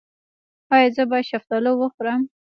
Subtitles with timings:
[0.73, 2.21] ایا زه باید شفتالو وخورم؟